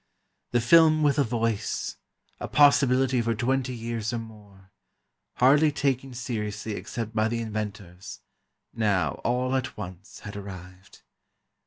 The 0.49 0.61
film 0.61 1.03
with 1.03 1.19
a 1.19 1.23
voice—a 1.23 2.47
possibility 2.47 3.21
for 3.21 3.35
twenty 3.35 3.75
years 3.75 4.11
or 4.11 4.17
more—hardly 4.17 5.71
taken 5.71 6.15
seriously 6.15 6.73
except 6.73 7.13
by 7.13 7.27
the 7.27 7.39
inventors—now, 7.39 9.11
all 9.23 9.55
at 9.55 9.77
once, 9.77 10.21
had 10.21 10.35
arrived. 10.35 11.03